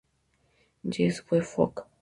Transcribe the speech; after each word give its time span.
Yes, 0.83 1.21
we 1.29 1.41
fuck! 1.41 1.87